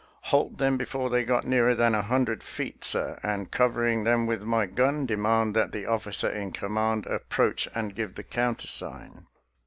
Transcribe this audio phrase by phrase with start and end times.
[0.33, 4.41] ""Halt them before they got nearer than a hundred feet, sir, and, covering them with
[4.41, 9.27] my gun, demand that the officer in command ap proach and give the countersign."